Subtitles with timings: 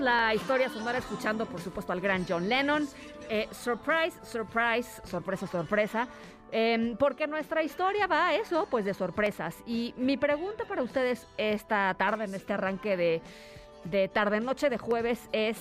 [0.00, 2.86] La historia sonora escuchando, por supuesto, al gran John Lennon.
[3.30, 6.08] Eh, surprise, surprise, sorpresa, sorpresa.
[6.50, 9.56] Em, porque nuestra historia va a eso, pues de sorpresas.
[9.64, 13.22] Y mi pregunta para ustedes esta tarde, en este arranque de,
[13.84, 15.56] de tarde-noche de jueves, es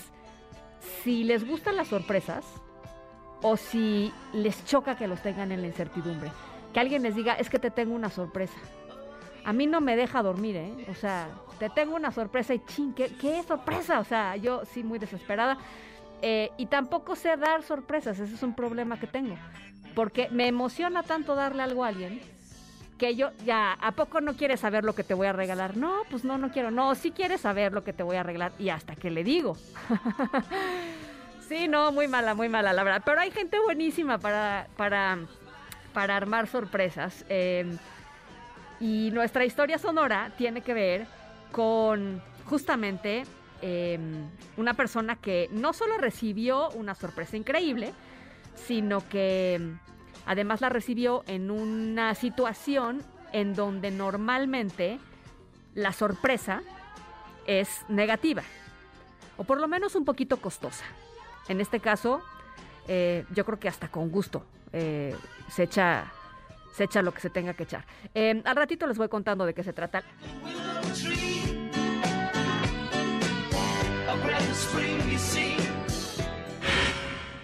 [1.03, 2.43] si les gustan las sorpresas
[3.41, 6.31] o si les choca que los tengan en la incertidumbre.
[6.73, 8.59] Que alguien les diga, es que te tengo una sorpresa.
[9.43, 10.85] A mí no me deja dormir, ¿eh?
[10.89, 13.99] O sea, te tengo una sorpresa y ching, ¿qué, sorpresa?
[13.99, 15.57] O sea, yo sí muy desesperada.
[16.21, 19.35] Eh, y tampoco sé dar sorpresas, ese es un problema que tengo.
[19.95, 22.21] Porque me emociona tanto darle algo a alguien
[23.01, 25.75] que yo ya, ¿a poco no quieres saber lo que te voy a regalar?
[25.75, 26.69] No, pues no, no quiero.
[26.69, 29.57] No, sí quieres saber lo que te voy a regalar y hasta que le digo.
[31.49, 33.01] sí, no, muy mala, muy mala, la verdad.
[33.03, 35.17] Pero hay gente buenísima para, para,
[35.93, 37.25] para armar sorpresas.
[37.27, 37.75] Eh,
[38.81, 41.05] y nuestra historia sonora tiene que ver
[41.51, 43.23] con justamente
[43.61, 43.99] eh,
[44.57, 47.93] una persona que no solo recibió una sorpresa increíble,
[48.55, 49.79] sino que mm,
[50.25, 54.99] además la recibió en una situación en donde normalmente
[55.75, 56.63] la sorpresa
[57.45, 58.43] es negativa,
[59.37, 60.85] o por lo menos un poquito costosa.
[61.47, 62.21] En este caso,
[62.87, 65.15] eh, yo creo que hasta con gusto eh,
[65.49, 66.11] se echa
[66.71, 67.85] se echa lo que se tenga que echar.
[68.13, 70.03] Eh, al ratito les voy contando de qué se trata.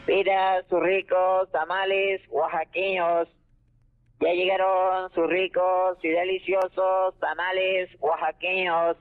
[0.08, 3.28] Mira sus ricos tamales oaxaqueños.
[4.20, 8.98] Ya llegaron sus ricos y deliciosos tamales oaxaqueños.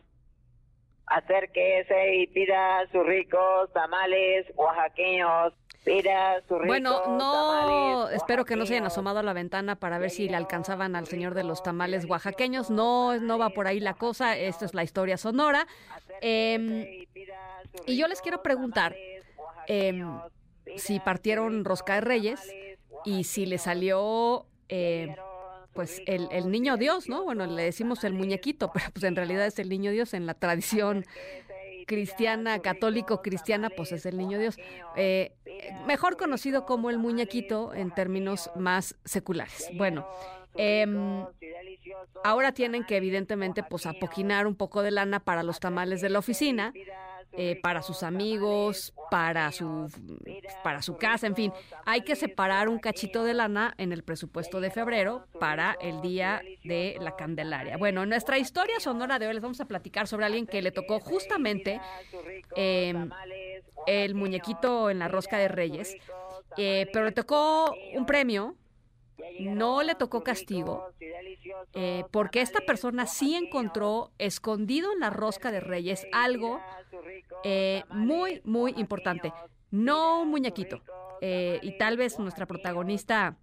[1.06, 5.52] Acérquese y pida sus ricos tamales oaxaqueños.
[5.84, 9.76] Pida sus ricos Bueno, no, tamales espero que no se hayan asomado a la ventana
[9.76, 12.70] para ver si le alcanzaban al señor de los tamales oaxaqueños.
[12.70, 14.36] No, no va por ahí la cosa.
[14.36, 15.66] Esto es la historia sonora.
[16.20, 17.06] Em,
[17.86, 18.96] y yo les quiero preguntar
[19.68, 20.18] em,
[20.76, 22.52] si partieron rosca de reyes
[23.04, 25.14] y si le salió eh,
[25.76, 27.22] pues el, el niño Dios, ¿no?
[27.22, 30.34] Bueno, le decimos el muñequito, pero pues en realidad es el niño Dios en la
[30.34, 31.04] tradición
[31.86, 34.56] cristiana, católico cristiana, pues es el niño Dios.
[34.96, 35.32] Eh,
[35.86, 39.70] mejor conocido como el muñequito en términos más seculares.
[39.74, 40.06] Bueno,
[40.56, 41.24] em,
[42.24, 46.18] ahora tienen que evidentemente pues apoquinar un poco de lana para los tamales de la
[46.18, 46.72] oficina,
[47.32, 49.90] eh, para sus amigos, para su,
[50.62, 51.52] para su casa, en fin.
[51.84, 56.42] Hay que separar un cachito de lana en el presupuesto de febrero para el día
[56.64, 57.76] de la Candelaria.
[57.76, 60.72] Bueno, en nuestra historia sonora de hoy les vamos a platicar sobre alguien que le
[60.72, 61.80] tocó justamente
[62.54, 63.10] em,
[63.86, 65.94] el muñequito en la rosca de Reyes,
[66.56, 68.56] eh, pero le tocó un premio,
[69.40, 70.88] no le tocó castigo,
[71.72, 76.60] eh, porque esta persona sí encontró escondido en la rosca de Reyes algo
[77.44, 79.32] eh, muy, muy importante.
[79.70, 80.80] No un muñequito.
[81.20, 83.36] Eh, y tal vez nuestra protagonista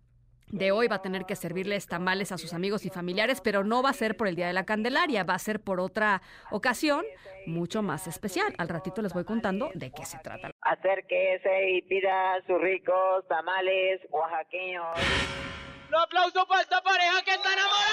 [0.47, 3.81] de hoy va a tener que servirles tamales a sus amigos y familiares, pero no
[3.81, 7.03] va a ser por el Día de la Candelaria, va a ser por otra ocasión
[7.47, 8.53] mucho más especial.
[8.59, 10.51] Al ratito les voy contando de qué se trata.
[10.61, 15.52] Acérquese y pida sus ricos tamales oaxaqueños.
[15.89, 17.83] Un aplauso para esta pareja que está enamorada.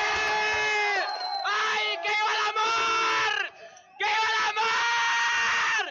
[0.00, 1.04] ¡Eh!
[1.44, 3.52] ¡Ay, que viva el amor!
[3.98, 5.84] ¡Que viva el amor!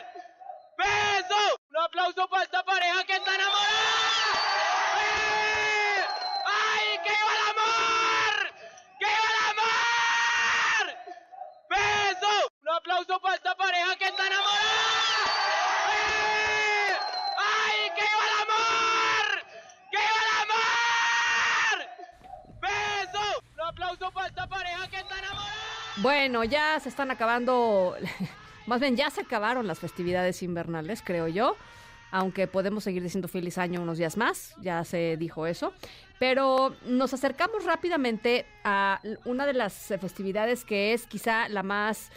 [0.78, 1.42] ¡Beso!
[1.70, 3.72] Un aplauso para esta pareja que está enamorada.
[5.00, 6.06] ¡Eh!
[6.46, 8.36] ¡Ay, que viva el amor!
[9.00, 10.86] ¡Que viva el amor!
[11.70, 12.34] ¡Beso!
[12.62, 14.62] Un aplauso para esta pareja que está enamorada.
[15.94, 16.98] ¡Eh!
[17.38, 19.28] ¡Ay, que viva el amor!
[19.92, 21.78] ¡Que viva el amor!
[22.62, 23.24] ¡Beso!
[23.54, 25.84] Un aplauso para esta pareja que está enamorada.
[26.04, 27.96] Bueno, ya se están acabando,
[28.68, 31.56] más bien ya se acabaron las festividades invernales, creo yo.
[32.12, 35.74] Aunque podemos seguir diciendo feliz año unos días más, ya se dijo eso.
[36.20, 42.12] Pero nos acercamos rápidamente a una de las festividades que es quizá la más,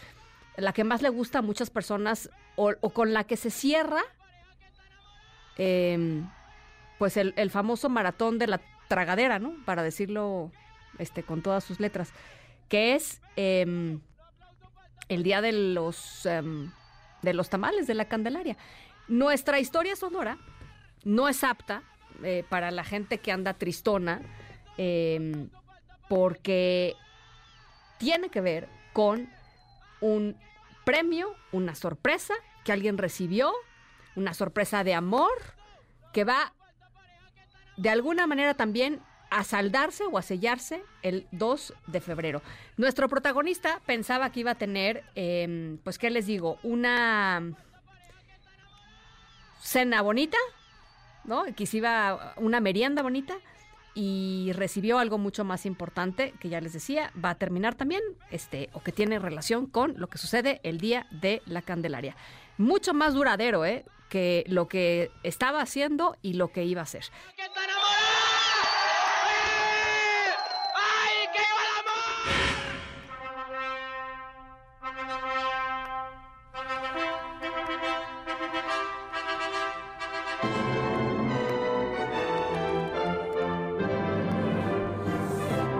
[0.57, 4.01] la que más le gusta a muchas personas o, o con la que se cierra,
[5.57, 6.29] em,
[6.99, 9.55] pues el, el famoso maratón de la tragadera, ¿no?
[9.63, 10.51] Para decirlo
[10.99, 12.11] este, con todas sus letras,
[12.69, 14.01] que es em,
[15.09, 16.71] el día de los, em,
[17.21, 18.57] de los tamales de la Candelaria.
[19.07, 20.37] Nuestra historia sonora
[21.03, 21.83] no es apta
[22.23, 24.21] eh, para la gente que anda tristona,
[24.77, 25.49] em,
[26.09, 26.95] porque
[27.99, 29.29] tiene que ver con
[30.01, 30.37] un
[30.83, 33.53] premio, una sorpresa que alguien recibió,
[34.15, 35.31] una sorpresa de amor
[36.13, 36.53] que va
[37.77, 42.41] de alguna manera también a saldarse o a sellarse el 2 de febrero.
[42.77, 46.59] Nuestro protagonista pensaba que iba a tener, em, pues, ¿qué les digo?
[46.63, 47.43] Una
[49.59, 50.37] cena bonita,
[51.25, 51.43] ¿no?
[51.55, 51.81] Que se
[52.37, 53.37] una merienda bonita
[53.93, 58.69] y recibió algo mucho más importante que ya les decía, va a terminar también, este,
[58.73, 62.15] o que tiene relación con lo que sucede el día de la Candelaria.
[62.59, 63.85] Mucho más duradero, ¿eh?
[64.07, 67.05] Que lo que estaba haciendo y lo que iba a hacer.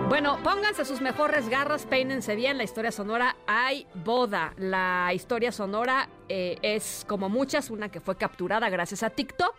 [0.08, 2.56] Bueno, pónganse sus mejores garras, peínense bien.
[2.56, 4.54] La historia sonora hay boda.
[4.56, 9.54] La historia sonora eh, es como muchas, una que fue capturada gracias a TikTok.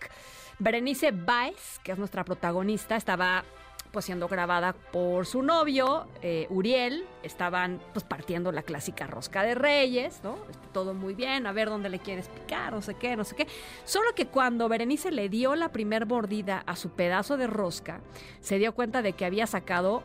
[0.57, 3.45] Berenice Baez, que es nuestra protagonista, estaba
[3.91, 7.05] pues siendo grabada por su novio, eh, Uriel.
[7.21, 10.35] Estaban pues partiendo la clásica rosca de reyes, ¿no?
[10.73, 13.47] Todo muy bien, a ver dónde le quieres picar, no sé qué, no sé qué.
[13.85, 18.01] Solo que cuando Berenice le dio la primer mordida a su pedazo de rosca,
[18.41, 20.03] se dio cuenta de que había sacado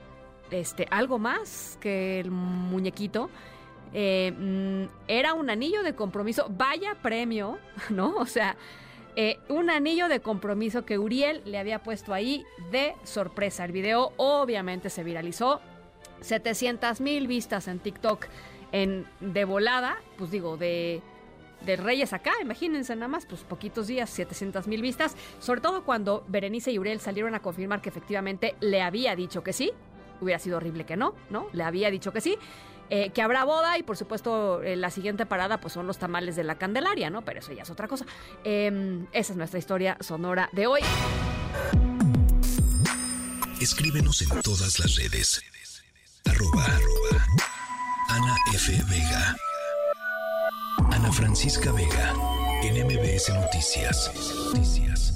[0.50, 3.31] este, algo más que el muñequito.
[3.93, 6.46] Eh, mm, era un anillo de compromiso.
[6.50, 7.58] Vaya premio,
[7.91, 8.17] ¿no?
[8.17, 8.56] O sea,
[9.17, 13.64] eh, un anillo de compromiso que Uriel le había puesto ahí de sorpresa.
[13.64, 15.61] El video obviamente se viralizó.
[16.20, 18.26] 700 mil vistas en TikTok
[18.73, 21.02] en, de volada, pues digo, de,
[21.64, 26.25] de Reyes acá, imagínense nada más, pues poquitos días, 700 mil vistas, sobre todo cuando
[26.29, 29.73] Berenice y Uriel salieron a confirmar que efectivamente le había dicho que sí,
[30.21, 31.47] hubiera sido horrible que no, ¿no?
[31.53, 32.39] Le había dicho que sí.
[32.91, 36.37] eh, que habrá boda y por supuesto eh, la siguiente parada pues son los tamales
[36.37, 37.23] de la Candelaria, ¿no?
[37.23, 38.05] Pero eso ya es otra cosa.
[38.45, 40.81] Em, esa es nuestra historia sonora de hoy.
[43.61, 45.41] Escríbenos en todas las redes.
[46.27, 47.25] Arroba, arroba
[48.09, 48.73] Ana F.
[48.91, 49.37] Vega.
[50.93, 52.13] Ana Francisca Vega.
[52.63, 54.11] En MBS Noticias.
[54.53, 55.14] Noticias.